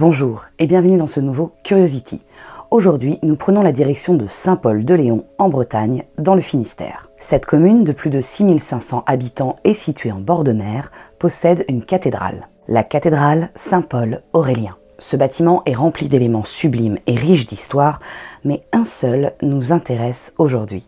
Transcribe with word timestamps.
Bonjour 0.00 0.46
et 0.58 0.66
bienvenue 0.66 0.96
dans 0.96 1.06
ce 1.06 1.20
nouveau 1.20 1.52
Curiosity. 1.62 2.22
Aujourd'hui, 2.70 3.18
nous 3.22 3.36
prenons 3.36 3.60
la 3.60 3.70
direction 3.70 4.14
de 4.14 4.26
Saint-Paul-de-Léon 4.26 5.26
en 5.36 5.50
Bretagne, 5.50 6.04
dans 6.16 6.34
le 6.34 6.40
Finistère. 6.40 7.10
Cette 7.18 7.44
commune 7.44 7.84
de 7.84 7.92
plus 7.92 8.08
de 8.08 8.22
6500 8.22 9.04
habitants 9.06 9.56
et 9.62 9.74
située 9.74 10.10
en 10.10 10.20
bord 10.20 10.42
de 10.42 10.52
mer 10.52 10.90
possède 11.18 11.66
une 11.68 11.84
cathédrale, 11.84 12.48
la 12.66 12.82
cathédrale 12.82 13.50
Saint-Paul 13.54 14.22
Aurélien. 14.32 14.78
Ce 14.98 15.16
bâtiment 15.16 15.62
est 15.66 15.74
rempli 15.74 16.08
d'éléments 16.08 16.44
sublimes 16.44 16.96
et 17.06 17.16
riches 17.16 17.44
d'histoire, 17.44 18.00
mais 18.42 18.62
un 18.72 18.84
seul 18.84 19.34
nous 19.42 19.70
intéresse 19.70 20.32
aujourd'hui, 20.38 20.84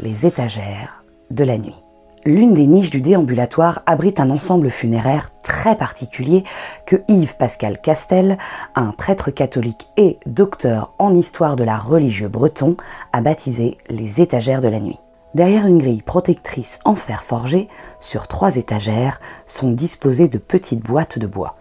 les 0.00 0.26
étagères 0.26 1.04
de 1.30 1.44
la 1.44 1.58
nuit. 1.58 1.80
L'une 2.28 2.52
des 2.52 2.66
niches 2.66 2.90
du 2.90 3.00
déambulatoire 3.00 3.80
abrite 3.86 4.20
un 4.20 4.28
ensemble 4.28 4.68
funéraire 4.68 5.30
très 5.42 5.78
particulier 5.78 6.44
que 6.84 6.96
Yves 7.08 7.38
Pascal 7.38 7.80
Castel, 7.80 8.36
un 8.74 8.90
prêtre 8.90 9.30
catholique 9.30 9.88
et 9.96 10.18
docteur 10.26 10.92
en 10.98 11.14
histoire 11.14 11.56
de 11.56 11.64
l'art 11.64 11.88
religieux 11.88 12.28
breton, 12.28 12.76
a 13.14 13.22
baptisé 13.22 13.78
les 13.88 14.20
étagères 14.20 14.60
de 14.60 14.68
la 14.68 14.78
nuit. 14.78 14.98
Derrière 15.32 15.66
une 15.66 15.78
grille 15.78 16.02
protectrice 16.02 16.80
en 16.84 16.96
fer 16.96 17.22
forgé, 17.22 17.66
sur 17.98 18.28
trois 18.28 18.56
étagères, 18.56 19.22
sont 19.46 19.70
disposées 19.70 20.28
de 20.28 20.36
petites 20.36 20.84
boîtes 20.84 21.18
de 21.18 21.26
bois. 21.26 21.56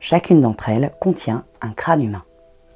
Chacune 0.00 0.40
d'entre 0.40 0.68
elles 0.68 0.90
contient 1.00 1.44
un 1.62 1.70
crâne 1.70 2.02
humain 2.02 2.24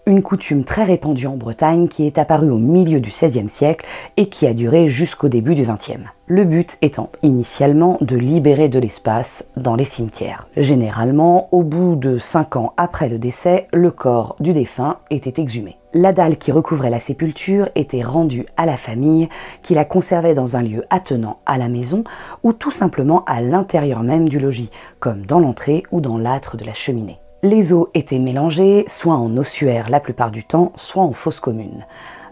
une 0.07 0.23
coutume 0.23 0.65
très 0.65 0.85
répandue 0.85 1.27
en 1.27 1.37
Bretagne 1.37 1.89
qui 1.89 2.07
est 2.07 2.19
apparue 2.19 2.51
au 2.51 2.59
milieu 2.59 3.01
du 3.01 3.11
XVIe 3.11 3.49
siècle 3.49 3.87
et 4.17 4.29
qui 4.29 4.47
a 4.47 4.55
duré 4.55 4.89
jusqu'au 4.89 5.29
début 5.29 5.55
du 5.55 5.65
XXe. 5.65 6.01
Le 6.27 6.45
but 6.45 6.79
étant 6.83 7.11
initialement 7.23 7.99
de 8.01 8.17
libérer 8.17 8.69
de 8.69 8.79
l'espace 8.79 9.45
dans 9.57 9.75
les 9.75 9.85
cimetières. 9.85 10.49
Généralement, 10.57 11.49
au 11.53 11.63
bout 11.63 11.97
de 11.97 12.19
5 12.19 12.57
ans 12.57 12.73
après 12.77 13.09
le 13.09 13.19
décès, 13.19 13.69
le 13.73 13.91
corps 13.91 14.37
du 14.41 14.53
défunt 14.53 14.99
était 15.11 15.41
exhumé. 15.41 15.77
La 15.93 16.13
dalle 16.13 16.39
qui 16.39 16.53
recouvrait 16.53 16.91
la 16.91 17.01
sépulture 17.01 17.69
était 17.75 18.03
rendue 18.03 18.47
à 18.57 18.65
la 18.65 18.77
famille 18.77 19.29
qui 19.63 19.75
la 19.75 19.85
conservait 19.85 20.35
dans 20.35 20.57
un 20.57 20.63
lieu 20.63 20.85
attenant 20.89 21.41
à 21.47 21.59
la 21.59 21.69
maison 21.69 22.05
ou 22.45 22.53
tout 22.53 22.71
simplement 22.71 23.25
à 23.27 23.41
l'intérieur 23.41 24.03
même 24.03 24.29
du 24.29 24.39
logis, 24.39 24.71
comme 25.01 25.27
dans 25.27 25.41
l'entrée 25.41 25.83
ou 25.91 26.01
dans 26.01 26.17
l'âtre 26.17 26.57
de 26.57 26.65
la 26.65 26.75
cheminée. 26.75 27.20
Les 27.43 27.73
os 27.73 27.89
étaient 27.95 28.19
mélangés, 28.19 28.85
soit 28.87 29.15
en 29.15 29.35
ossuaire 29.39 29.89
la 29.89 29.99
plupart 29.99 30.31
du 30.31 30.45
temps, 30.45 30.73
soit 30.77 31.03
en 31.03 31.13
fosse 31.13 31.41
commune. 31.41 31.87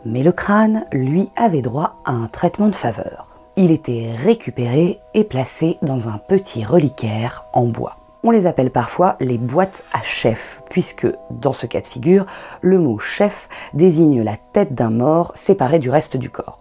Mais 0.04 0.22
le 0.22 0.32
crâne, 0.32 0.84
lui, 0.92 1.30
avait 1.34 1.62
droit 1.62 1.96
à 2.04 2.12
un 2.12 2.26
traitement 2.26 2.69
de 2.69 2.74
faveur. 2.74 3.26
Il 3.56 3.70
était 3.70 4.14
récupéré 4.14 4.98
et 5.14 5.24
placé 5.24 5.78
dans 5.80 6.10
un 6.10 6.19
petit 6.28 6.62
reliquaire 6.62 7.46
en 7.54 7.64
bois. 7.64 7.96
On 8.22 8.30
les 8.30 8.44
appelle 8.44 8.70
parfois 8.70 9.16
les 9.19 9.38
boîtes 9.38 9.82
à 9.94 10.02
chef, 10.02 10.62
puisque 10.69 11.06
dans 11.30 11.54
ce 11.54 11.64
cas 11.64 11.80
de 11.80 11.86
figure, 11.86 12.26
le 12.60 12.78
mot 12.78 12.98
chef 12.98 13.48
désigne 13.72 14.22
la 14.22 14.36
tête 14.52 14.75
d'un 14.75 14.90
mort 14.90 15.32
séparée 15.34 15.78
du 15.78 15.88
reste 15.88 16.19
du 16.19 16.28
corps. 16.28 16.58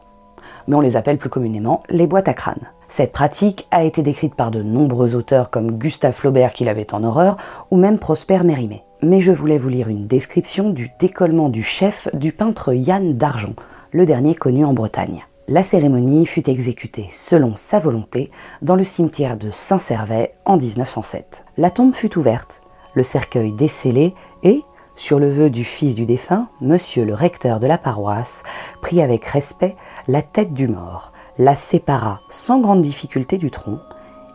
Mais 0.68 0.76
on 0.76 0.82
les 0.82 0.96
appelle 0.96 1.18
plus 1.18 1.30
communément 1.30 1.84
les 1.90 2.08
boîtes 2.08 2.30
à 2.30 2.34
crâne. 2.34 2.72
Cette 2.90 3.12
pratique 3.12 3.68
a 3.72 3.84
été 3.84 4.02
décrite 4.02 4.36
par 4.36 4.50
de 4.50 4.62
nombreux 4.62 5.16
auteurs 5.16 5.50
comme 5.50 5.72
Gustave 5.72 6.14
Flaubert 6.14 6.54
qui 6.54 6.64
l'avait 6.64 6.94
en 6.94 7.04
horreur, 7.04 7.38
ou 7.70 7.78
même 7.78 8.00
Prosper 8.00 8.44
Mérimée. 8.44 8.84
Mais 9.02 9.20
je 9.20 9.32
voulais 9.32 9.58
vous 9.58 9.70
lire 9.70 9.90
une 9.90 10.08
description 10.08 10.70
du 10.70 10.90
décollement 11.00 11.50
du 11.50 11.64
chef 11.64 12.08
du 12.14 12.32
peintre 12.32 12.74
Yann 12.74 13.18
d'Argent, 13.18 13.56
le 13.92 14.06
dernier 14.06 14.36
connu 14.36 14.64
en 14.64 14.74
Bretagne. 14.74 15.26
La 15.50 15.64
cérémonie 15.64 16.26
fut 16.26 16.50
exécutée 16.50 17.08
selon 17.12 17.56
sa 17.56 17.80
volonté 17.80 18.32
dans 18.62 18.76
le 18.76 18.84
cimetière 18.84 19.38
de 19.38 19.52
Saint-Servais 19.52 20.34
en 20.46 20.58
1907. 20.58 21.46
La 21.58 21.70
tombe 21.70 21.94
fut 21.94 22.18
ouverte, 22.18 22.62
le 22.96 23.04
cercueil 23.04 23.52
décellé 23.52 24.14
et, 24.44 24.62
sur 24.96 25.20
le 25.20 25.30
vœu 25.30 25.50
du 25.50 25.64
fils 25.64 25.96
du 25.96 26.06
défunt, 26.06 26.48
monsieur 26.60 27.06
le 27.06 27.14
recteur 27.14 27.60
de 27.60 27.68
la 27.68 27.78
paroisse 27.78 28.44
prit 28.82 29.02
avec 29.02 29.26
respect 29.26 29.76
la 30.08 30.22
tête 30.22 30.54
du 30.54 30.68
mort, 30.68 31.12
la 31.40 31.56
sépara 31.56 32.20
sans 32.30 32.60
grande 32.60 32.82
difficulté 32.82 33.38
du 33.38 33.52
tronc 33.52 33.80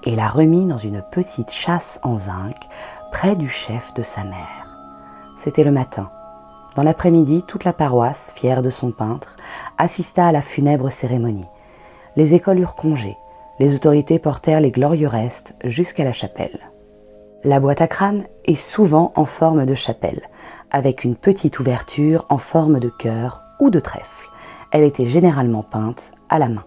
et 0.05 0.15
la 0.15 0.29
remit 0.29 0.67
dans 0.67 0.77
une 0.77 1.03
petite 1.11 1.51
chasse 1.51 1.99
en 2.05 2.17
zinc 2.17 2.55
près 3.11 3.35
du 3.35 3.49
chef 3.49 3.93
de 3.95 4.03
sa 4.03 4.23
mère. 4.23 4.77
C'était 5.37 5.65
le 5.65 5.73
matin. 5.73 6.11
Dans 6.77 6.85
l'après-midi, 6.85 7.43
toute 7.47 7.65
la 7.65 7.73
paroisse, 7.73 8.33
fière 8.37 8.63
de 8.63 8.71
son 8.71 8.93
peintre, 8.93 9.37
assista 9.79 10.29
à 10.29 10.33
la 10.33 10.43
funèbre 10.43 10.93
cérémonie. 10.93 11.49
Les 12.15 12.35
écoles 12.35 12.61
eurent 12.61 12.77
congé. 12.77 13.17
Les 13.59 13.75
autorités 13.75 14.21
portèrent 14.21 14.61
les 14.61 14.71
glorieux 14.71 15.09
restes 15.09 15.55
jusqu'à 15.65 16.05
la 16.05 16.13
chapelle. 16.13 16.71
La 17.43 17.59
boîte 17.59 17.81
à 17.81 17.89
crâne 17.89 18.25
est 18.45 18.55
souvent 18.55 19.13
en 19.17 19.25
forme 19.25 19.67
de 19.67 19.75
chapelle, 19.75 20.23
avec 20.71 21.03
une 21.03 21.17
petite 21.17 21.59
ouverture 21.59 22.27
en 22.29 22.39
forme 22.39 22.79
de 22.79 22.89
cœur 22.89 23.43
ou 23.59 23.71
de 23.71 23.81
trèfle. 23.81 24.29
Elle 24.71 24.85
était 24.85 25.07
généralement 25.07 25.65
peinte 25.65 26.13
à 26.29 26.39
la 26.39 26.49
main. 26.49 26.65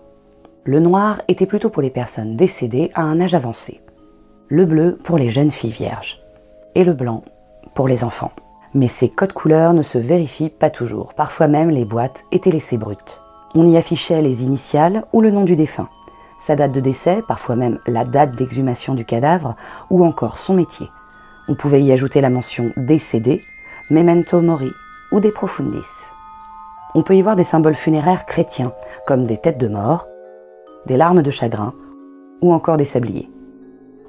Le 0.67 0.79
noir 0.79 1.21
était 1.27 1.45
plutôt 1.45 1.69
pour 1.69 1.83
les 1.83 1.91
personnes 1.91 2.35
décédées 2.35 2.89
à 2.95 3.03
un 3.03 3.21
âge 3.21 3.35
avancé. 3.35 3.81
Le 4.47 4.65
bleu 4.65 4.97
pour 5.03 5.19
les 5.19 5.29
jeunes 5.29 5.51
filles 5.51 5.69
vierges. 5.69 6.19
Et 6.73 6.83
le 6.83 6.93
blanc 6.93 7.23
pour 7.75 7.87
les 7.87 8.03
enfants. 8.03 8.31
Mais 8.73 8.87
ces 8.87 9.07
codes 9.07 9.33
couleurs 9.33 9.75
ne 9.75 9.83
se 9.83 9.99
vérifient 9.99 10.49
pas 10.49 10.71
toujours. 10.71 11.13
Parfois 11.13 11.47
même, 11.47 11.69
les 11.69 11.85
boîtes 11.85 12.25
étaient 12.31 12.49
laissées 12.49 12.79
brutes. 12.79 13.21
On 13.53 13.69
y 13.69 13.77
affichait 13.77 14.23
les 14.23 14.43
initiales 14.43 15.05
ou 15.13 15.21
le 15.21 15.29
nom 15.29 15.43
du 15.43 15.55
défunt, 15.55 15.87
sa 16.39 16.55
date 16.55 16.71
de 16.71 16.79
décès, 16.79 17.21
parfois 17.27 17.55
même 17.55 17.77
la 17.85 18.03
date 18.03 18.35
d'exhumation 18.35 18.95
du 18.95 19.05
cadavre, 19.05 19.55
ou 19.91 20.03
encore 20.03 20.39
son 20.39 20.55
métier. 20.55 20.87
On 21.47 21.53
pouvait 21.53 21.83
y 21.83 21.91
ajouter 21.91 22.21
la 22.21 22.31
mention 22.31 22.71
décédé, 22.75 23.39
memento 23.91 24.41
mori 24.41 24.71
ou 25.11 25.19
des 25.19 25.31
profundis. 25.31 26.09
On 26.95 27.03
peut 27.03 27.15
y 27.15 27.21
voir 27.21 27.35
des 27.35 27.43
symboles 27.43 27.75
funéraires 27.75 28.25
chrétiens, 28.25 28.73
comme 29.05 29.25
des 29.25 29.37
têtes 29.37 29.59
de 29.59 29.67
mort, 29.67 30.07
des 30.87 30.97
larmes 30.97 31.21
de 31.21 31.31
chagrin 31.31 31.73
ou 32.41 32.53
encore 32.53 32.77
des 32.77 32.85
sabliers. 32.85 33.29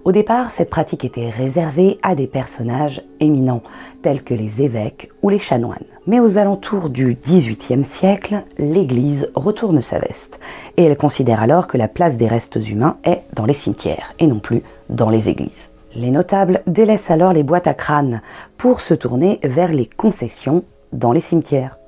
Au 0.07 0.13
départ, 0.13 0.53
cette 0.53 0.71
pratique 0.71 1.05
était 1.05 1.31
réservée 1.31 1.99
à 2.05 2.15
des 2.15 2.29
personnages 2.29 3.03
éminents, 3.19 3.63
tels 4.03 4.23
que 4.23 4.35
les 4.35 4.63
évêques 4.63 5.11
ou 5.21 5.31
les 5.31 5.41
chanoines. 5.41 5.83
Mais 6.07 6.21
aux 6.21 6.39
alentours 6.39 6.91
du 6.91 7.19
XVIIIe 7.21 7.83
siècle, 7.83 8.45
l'Église 8.57 9.29
retourne 9.35 9.83
sa 9.83 9.99
veste, 9.99 10.39
et 10.77 10.85
elle 10.85 10.97
considère 10.97 11.43
alors 11.43 11.67
que 11.67 11.77
la 11.77 11.89
place 11.89 12.17
des 12.17 12.29
restes 12.29 12.61
humains 12.69 12.99
est 13.03 13.23
dans 13.35 13.47
les 13.47 13.53
cimetières, 13.53 14.15
et 14.21 14.29
non 14.29 14.39
plus 14.39 14.63
dans 14.91 15.11
les 15.11 15.29
églises. 15.29 15.71
Les 15.97 16.13
notables 16.13 16.63
délaissent 16.69 17.11
alors 17.11 17.33
les 17.33 17.43
boîtes 17.43 17.67
à 17.67 17.75
crâne 17.75 18.23
pour 18.59 18.81
se 18.83 18.95
tourner 18.95 19.41
vers 19.43 19.73
les 19.73 19.87
concessions 19.87 20.63
dans 20.93 21.11
les 21.11 21.21
cimetières, 21.21 21.79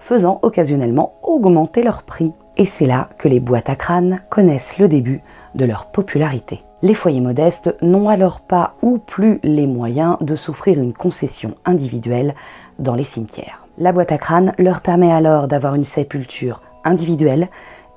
faisant 0.00 0.40
occasionnellement 0.42 1.20
augmenter 1.22 1.84
leur 1.84 2.02
prix. 2.02 2.32
Et 2.58 2.66
c'est 2.66 2.86
là 2.86 3.08
que 3.18 3.28
les 3.28 3.38
boîtes 3.38 3.70
à 3.70 3.76
crâne 3.76 4.20
connaissent 4.30 4.78
le 4.78 4.88
début 4.88 5.22
de 5.54 5.64
leur 5.64 5.86
popularité. 5.92 6.64
Les 6.82 6.94
foyers 6.94 7.20
modestes 7.20 7.74
n'ont 7.82 8.08
alors 8.08 8.40
pas 8.40 8.74
ou 8.82 8.98
plus 8.98 9.38
les 9.44 9.68
moyens 9.68 10.16
de 10.20 10.34
s'offrir 10.34 10.80
une 10.80 10.92
concession 10.92 11.54
individuelle 11.64 12.34
dans 12.80 12.96
les 12.96 13.04
cimetières. 13.04 13.64
La 13.78 13.92
boîte 13.92 14.10
à 14.10 14.18
crâne 14.18 14.54
leur 14.58 14.80
permet 14.80 15.12
alors 15.12 15.46
d'avoir 15.46 15.76
une 15.76 15.84
sépulture 15.84 16.60
individuelle 16.84 17.48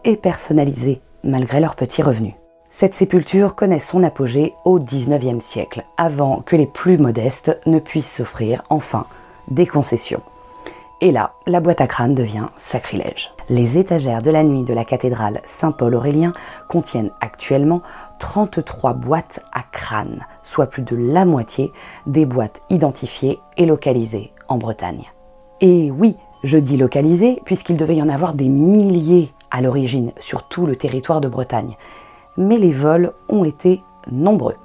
et 0.06 0.16
personnalisée 0.16 1.02
malgré 1.24 1.60
leurs 1.60 1.76
petits 1.76 2.04
revenus. 2.04 2.34
Cette 2.70 2.94
sépulture 2.94 3.56
connaît 3.56 3.80
son 3.80 4.04
apogée 4.04 4.54
au 4.64 4.80
XIXe 4.80 5.44
siècle, 5.44 5.84
avant 5.98 6.42
que 6.42 6.56
les 6.56 6.68
plus 6.68 6.98
modestes 6.98 7.60
ne 7.66 7.80
puissent 7.80 8.16
s'offrir 8.16 8.64
enfin 8.70 9.06
des 9.50 9.66
concessions. 9.66 10.22
Et 11.04 11.12
là, 11.12 11.34
la 11.48 11.62
boîte 11.62 11.82
à 11.82 11.88
crâne 11.88 12.14
devient 12.14 12.46
sacrilège. 12.58 13.32
Les 13.50 13.80
étagères 13.80 14.22
de 14.22 14.30
la 14.30 14.44
nuit 14.44 14.64
de 14.64 14.74
la 14.74 14.86
cathédrale 14.86 15.42
Saint-Paul 15.46 15.96
Aurélien 15.96 16.32
contiennent 16.68 17.10
actuellement 17.22 17.82
33 18.20 18.94
boîtes 18.94 19.44
à 19.52 19.64
crâne, 19.64 20.28
soit 20.44 20.68
plus 20.68 20.84
de 20.84 20.96
la 20.96 21.26
moitié 21.26 21.74
des 22.06 22.28
boîtes 22.28 22.62
identifiées 22.70 23.40
et 23.58 23.66
localisées 23.66 24.32
en 24.48 24.58
Bretagne. 24.58 25.12
Et 25.60 25.90
oui, 25.90 26.18
je 26.44 26.60
dis 26.60 26.78
localisées 26.78 27.42
puisqu'il 27.46 27.78
devait 27.78 27.96
y 27.96 28.04
en 28.04 28.10
avoir 28.10 28.36
des 28.36 28.48
milliers 28.48 29.34
à 29.50 29.62
l'origine 29.62 30.12
sur 30.20 30.48
tout 30.48 30.68
le 30.68 30.76
territoire 30.76 31.20
de 31.20 31.28
Bretagne. 31.28 31.78
Mais 32.38 32.60
les 32.60 32.72
vols 32.72 33.14
ont 33.28 33.44
été 33.44 33.82
nombreux 34.12 34.56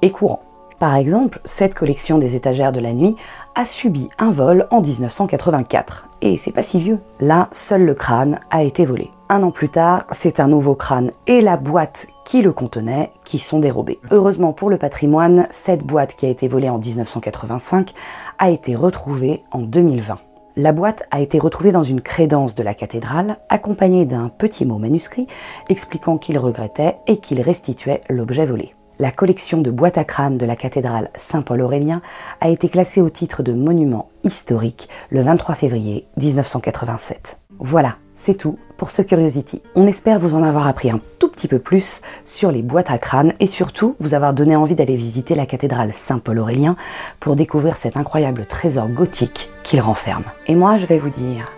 et 0.00 0.10
courants. 0.10 0.42
Par 0.80 0.96
exemple, 0.96 1.42
cette 1.44 1.74
collection 1.74 2.16
des 2.16 2.36
étagères 2.36 2.72
de 2.72 2.80
la 2.80 2.94
nuit 2.94 3.14
a 3.54 3.66
subi 3.66 4.08
un 4.18 4.30
vol 4.30 4.66
en 4.70 4.80
1984. 4.80 6.08
Et 6.22 6.38
c'est 6.38 6.52
pas 6.52 6.62
si 6.62 6.80
vieux. 6.80 7.00
Là, 7.20 7.50
seul 7.52 7.84
le 7.84 7.92
crâne 7.92 8.40
a 8.50 8.62
été 8.62 8.86
volé. 8.86 9.10
Un 9.28 9.42
an 9.42 9.50
plus 9.50 9.68
tard, 9.68 10.06
c'est 10.10 10.40
un 10.40 10.48
nouveau 10.48 10.74
crâne 10.74 11.10
et 11.26 11.42
la 11.42 11.58
boîte 11.58 12.06
qui 12.24 12.40
le 12.40 12.54
contenait 12.54 13.12
qui 13.26 13.38
sont 13.38 13.58
dérobés. 13.58 14.00
Heureusement 14.10 14.54
pour 14.54 14.70
le 14.70 14.78
patrimoine, 14.78 15.46
cette 15.50 15.82
boîte 15.82 16.16
qui 16.16 16.24
a 16.24 16.30
été 16.30 16.48
volée 16.48 16.70
en 16.70 16.78
1985 16.78 17.92
a 18.38 18.48
été 18.48 18.74
retrouvée 18.74 19.44
en 19.52 19.58
2020. 19.58 20.16
La 20.56 20.72
boîte 20.72 21.02
a 21.10 21.20
été 21.20 21.38
retrouvée 21.38 21.72
dans 21.72 21.82
une 21.82 22.00
crédence 22.00 22.54
de 22.54 22.62
la 22.62 22.72
cathédrale, 22.72 23.36
accompagnée 23.50 24.06
d'un 24.06 24.30
petit 24.30 24.64
mot 24.64 24.78
manuscrit 24.78 25.26
expliquant 25.68 26.16
qu'il 26.16 26.38
regrettait 26.38 26.96
et 27.06 27.18
qu'il 27.18 27.42
restituait 27.42 28.00
l'objet 28.08 28.46
volé 28.46 28.74
la 29.00 29.10
collection 29.10 29.62
de 29.62 29.70
boîtes 29.70 29.96
à 29.96 30.04
crâne 30.04 30.36
de 30.36 30.44
la 30.44 30.56
cathédrale 30.56 31.08
Saint-Paul-Aurélien 31.14 32.02
a 32.42 32.50
été 32.50 32.68
classée 32.68 33.00
au 33.00 33.08
titre 33.08 33.42
de 33.42 33.54
monument 33.54 34.10
historique 34.24 34.90
le 35.08 35.22
23 35.22 35.54
février 35.54 36.06
1987. 36.18 37.38
Voilà, 37.58 37.96
c'est 38.14 38.34
tout 38.34 38.58
pour 38.76 38.90
ce 38.90 39.00
Curiosity. 39.00 39.62
On 39.74 39.86
espère 39.86 40.18
vous 40.18 40.34
en 40.34 40.42
avoir 40.42 40.68
appris 40.68 40.90
un 40.90 41.00
tout 41.18 41.30
petit 41.30 41.48
peu 41.48 41.58
plus 41.58 42.02
sur 42.26 42.52
les 42.52 42.60
boîtes 42.60 42.90
à 42.90 42.98
crâne 42.98 43.32
et 43.40 43.46
surtout 43.46 43.96
vous 44.00 44.12
avoir 44.12 44.34
donné 44.34 44.54
envie 44.54 44.74
d'aller 44.74 44.96
visiter 44.96 45.34
la 45.34 45.46
cathédrale 45.46 45.94
Saint-Paul-Aurélien 45.94 46.76
pour 47.20 47.36
découvrir 47.36 47.76
cet 47.76 47.96
incroyable 47.96 48.44
trésor 48.44 48.88
gothique 48.88 49.50
qu'il 49.62 49.80
renferme. 49.80 50.24
Et 50.46 50.54
moi, 50.54 50.76
je 50.76 50.84
vais 50.84 50.98
vous 50.98 51.10
dire 51.10 51.50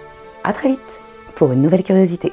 à 0.44 0.52
très 0.52 0.68
vite 0.68 1.00
pour 1.34 1.50
une 1.50 1.60
nouvelle 1.60 1.82
curiosité. 1.82 2.32